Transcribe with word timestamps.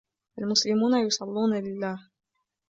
المسلمون 0.39 0.95
يصلّون 0.97 1.53
لله. 1.57 1.99